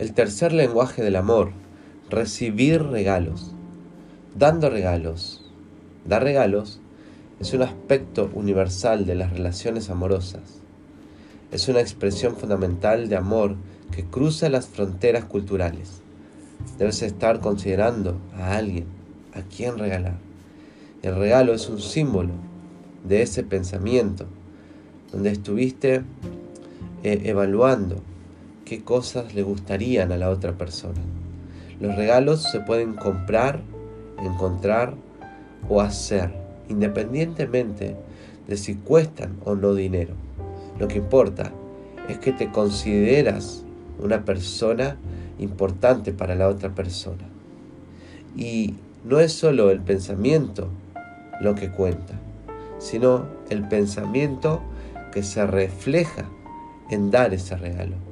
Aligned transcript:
El 0.00 0.14
tercer 0.14 0.54
lenguaje 0.54 1.02
del 1.02 1.14
amor, 1.14 1.52
recibir 2.08 2.82
regalos. 2.84 3.52
Dando 4.34 4.70
regalos. 4.70 5.44
Dar 6.06 6.22
regalos 6.24 6.80
es 7.38 7.52
un 7.52 7.60
aspecto 7.60 8.30
universal 8.32 9.04
de 9.04 9.14
las 9.14 9.30
relaciones 9.30 9.90
amorosas. 9.90 10.62
Es 11.52 11.68
una 11.68 11.82
expresión 11.82 12.34
fundamental 12.34 13.10
de 13.10 13.16
amor 13.16 13.56
que 13.94 14.06
cruza 14.06 14.48
las 14.48 14.68
fronteras 14.68 15.26
culturales. 15.26 16.00
Debes 16.78 17.02
estar 17.02 17.40
considerando 17.40 18.16
a 18.38 18.56
alguien 18.56 18.86
a 19.34 19.42
quien 19.42 19.76
regalar. 19.76 20.16
El 21.02 21.16
regalo 21.16 21.52
es 21.52 21.68
un 21.68 21.78
símbolo 21.78 22.32
de 23.06 23.20
ese 23.20 23.42
pensamiento, 23.42 24.24
donde 25.12 25.30
estuviste 25.30 25.96
eh, 27.02 27.20
evaluando 27.24 27.96
qué 28.70 28.84
cosas 28.84 29.34
le 29.34 29.42
gustarían 29.42 30.12
a 30.12 30.16
la 30.16 30.30
otra 30.30 30.52
persona. 30.52 31.00
Los 31.80 31.96
regalos 31.96 32.44
se 32.52 32.60
pueden 32.60 32.92
comprar, 32.92 33.58
encontrar 34.22 34.94
o 35.68 35.80
hacer, 35.80 36.30
independientemente 36.68 37.96
de 38.46 38.56
si 38.56 38.76
cuestan 38.76 39.38
o 39.44 39.56
no 39.56 39.74
dinero. 39.74 40.14
Lo 40.78 40.86
que 40.86 40.98
importa 40.98 41.50
es 42.08 42.18
que 42.18 42.30
te 42.30 42.52
consideras 42.52 43.64
una 43.98 44.24
persona 44.24 44.96
importante 45.40 46.12
para 46.12 46.36
la 46.36 46.46
otra 46.46 46.72
persona. 46.72 47.24
Y 48.36 48.76
no 49.04 49.18
es 49.18 49.32
solo 49.32 49.72
el 49.72 49.80
pensamiento 49.80 50.68
lo 51.40 51.56
que 51.56 51.72
cuenta, 51.72 52.14
sino 52.78 53.26
el 53.48 53.66
pensamiento 53.66 54.62
que 55.10 55.24
se 55.24 55.44
refleja 55.44 56.26
en 56.88 57.10
dar 57.10 57.34
ese 57.34 57.56
regalo 57.56 58.09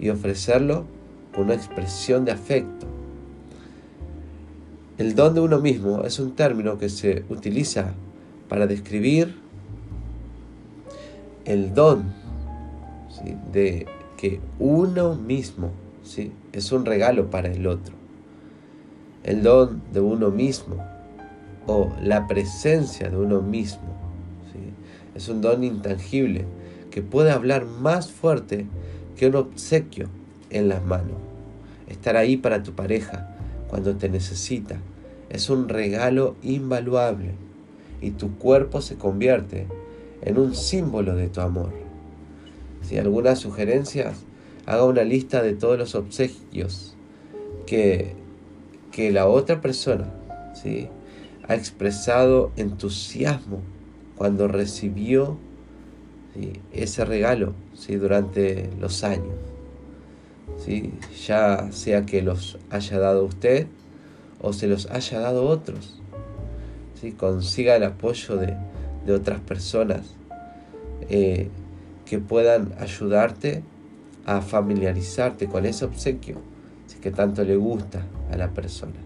y 0.00 0.08
ofrecerlo 0.08 0.84
con 1.34 1.44
una 1.44 1.54
expresión 1.54 2.24
de 2.24 2.32
afecto. 2.32 2.86
El 4.98 5.14
don 5.14 5.34
de 5.34 5.40
uno 5.40 5.60
mismo 5.60 6.02
es 6.04 6.18
un 6.18 6.34
término 6.34 6.78
que 6.78 6.88
se 6.88 7.24
utiliza 7.28 7.92
para 8.48 8.66
describir 8.66 9.36
el 11.44 11.74
don 11.74 12.12
de 13.52 13.86
que 14.16 14.40
uno 14.58 15.14
mismo 15.14 15.70
¿sí? 16.02 16.32
es 16.52 16.72
un 16.72 16.84
regalo 16.84 17.30
para 17.30 17.48
el 17.48 17.66
otro. 17.66 17.94
El 19.22 19.42
don 19.42 19.82
de 19.92 20.00
uno 20.00 20.30
mismo 20.30 20.76
o 21.66 21.92
la 22.02 22.26
presencia 22.26 23.08
de 23.10 23.16
uno 23.16 23.42
mismo 23.42 24.00
es 25.14 25.28
un 25.28 25.40
don 25.40 25.64
intangible 25.64 26.44
que 26.90 27.02
puede 27.02 27.30
hablar 27.30 27.66
más 27.66 28.10
fuerte 28.10 28.66
que 29.20 29.26
un 29.26 29.36
obsequio 29.36 30.08
en 30.48 30.70
las 30.70 30.82
manos. 30.82 31.18
Estar 31.90 32.16
ahí 32.16 32.38
para 32.38 32.62
tu 32.62 32.72
pareja 32.72 33.36
cuando 33.68 33.94
te 33.96 34.08
necesita 34.08 34.78
es 35.28 35.50
un 35.50 35.68
regalo 35.68 36.36
invaluable 36.42 37.32
y 38.00 38.12
tu 38.12 38.38
cuerpo 38.38 38.80
se 38.80 38.94
convierte 38.96 39.66
en 40.22 40.38
un 40.38 40.54
símbolo 40.54 41.16
de 41.16 41.28
tu 41.28 41.42
amor. 41.42 41.70
Si 42.80 42.96
algunas 42.96 43.38
sugerencias, 43.38 44.24
haga 44.64 44.86
una 44.86 45.04
lista 45.04 45.42
de 45.42 45.52
todos 45.52 45.76
los 45.78 45.94
obsequios 45.94 46.96
que, 47.66 48.14
que 48.90 49.12
la 49.12 49.26
otra 49.26 49.60
persona 49.60 50.10
¿sí? 50.54 50.88
ha 51.46 51.56
expresado 51.56 52.52
entusiasmo 52.56 53.60
cuando 54.16 54.48
recibió 54.48 55.36
ese 56.72 57.04
regalo 57.04 57.54
¿sí? 57.74 57.96
durante 57.96 58.70
los 58.80 59.04
años. 59.04 59.34
¿sí? 60.58 60.92
Ya 61.26 61.70
sea 61.72 62.06
que 62.06 62.22
los 62.22 62.58
haya 62.70 62.98
dado 62.98 63.24
usted 63.24 63.66
o 64.40 64.52
se 64.52 64.66
los 64.66 64.86
haya 64.90 65.20
dado 65.20 65.46
otros. 65.46 66.00
¿sí? 67.00 67.12
Consiga 67.12 67.76
el 67.76 67.84
apoyo 67.84 68.36
de, 68.36 68.56
otras 69.12 69.40
personas 69.40 70.02
eh, 71.08 71.48
que 72.06 72.20
puedan 72.20 72.74
ayudarte 72.78 73.64
a 74.24 74.40
familiarizarte 74.40 75.46
con 75.46 75.66
ese 75.66 75.84
obsequio 75.84 76.36
que 77.00 77.10
tanto 77.10 77.44
le 77.44 77.56
gusta 77.56 78.02
a 78.30 78.36
la 78.36 78.50
persona. 78.50 79.00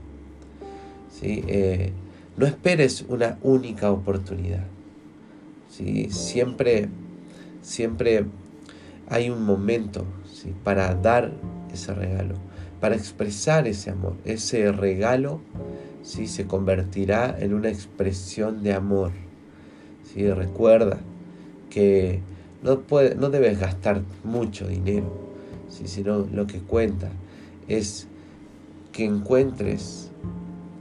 ¿sí? 1.10 1.44
Eh, 1.46 1.92
no 2.36 2.46
esperes 2.46 3.04
una 3.08 3.38
única 3.42 3.90
oportunidad. 3.90 4.64
¿sí? 5.70 6.08
Siempre 6.10 6.88
Siempre 7.64 8.26
hay 9.08 9.30
un 9.30 9.42
momento 9.42 10.04
para 10.62 10.94
dar 10.94 11.32
ese 11.72 11.94
regalo, 11.94 12.34
para 12.78 12.94
expresar 12.94 13.66
ese 13.66 13.88
amor. 13.88 14.16
Ese 14.26 14.70
regalo 14.70 15.40
¿sí? 16.02 16.26
se 16.26 16.46
convertirá 16.46 17.34
en 17.40 17.54
una 17.54 17.70
expresión 17.70 18.62
de 18.62 18.74
amor. 18.74 19.12
¿sí? 20.12 20.30
Recuerda 20.30 20.98
que 21.70 22.20
no, 22.62 22.80
puede, 22.80 23.14
no 23.14 23.30
debes 23.30 23.58
gastar 23.58 24.02
mucho 24.24 24.68
dinero, 24.68 25.10
¿sí? 25.70 25.88
sino 25.88 26.18
lo 26.18 26.46
que 26.46 26.58
cuenta 26.58 27.08
es 27.66 28.08
que 28.92 29.06
encuentres 29.06 30.10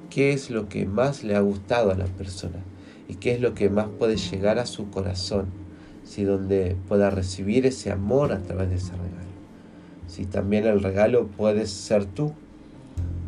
qué 0.09 0.33
es 0.33 0.49
lo 0.49 0.67
que 0.67 0.85
más 0.85 1.23
le 1.23 1.37
ha 1.37 1.39
gustado 1.39 1.91
a 1.91 1.95
la 1.95 2.07
persona 2.07 2.59
y 3.07 3.15
qué 3.15 3.35
es 3.35 3.39
lo 3.39 3.53
que 3.53 3.69
más 3.69 3.87
puede 3.87 4.17
llegar 4.17 4.59
a 4.59 4.65
su 4.65 4.89
corazón 4.89 5.62
si 6.03 6.23
donde 6.23 6.75
pueda 6.87 7.09
recibir 7.09 7.65
ese 7.65 7.91
amor 7.91 8.31
a 8.33 8.39
través 8.39 8.69
de 8.69 8.75
ese 8.75 8.91
regalo. 8.91 9.13
Si 10.07 10.25
también 10.25 10.65
el 10.65 10.81
regalo 10.81 11.27
puedes 11.27 11.71
ser 11.71 12.05
tú, 12.05 12.33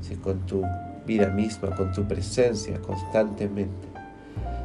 si 0.02 0.16
con 0.16 0.46
tu 0.46 0.63
vida 1.06 1.30
misma, 1.30 1.75
con 1.75 1.91
tu 1.91 2.03
presencia 2.08 2.80
constantemente. 2.80 3.88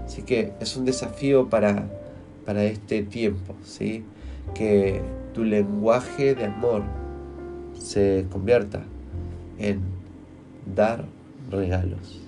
Así 0.04 0.22
que 0.22 0.52
es 0.60 0.76
un 0.76 0.84
desafío 0.84 1.48
para, 1.48 1.86
para 2.44 2.64
este 2.64 3.02
tiempo, 3.02 3.54
¿sí? 3.64 4.04
que 4.54 5.00
tu 5.34 5.44
lenguaje 5.44 6.34
de 6.34 6.46
amor 6.46 6.82
se 7.78 8.26
convierta 8.30 8.82
en 9.58 9.80
dar 10.74 11.04
regalos. 11.50 12.20